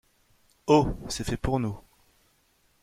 Oh! 0.65 0.95
c’est 1.09 1.25
fait 1.25 1.37
pour 1.37 1.59
nous. 1.59 1.77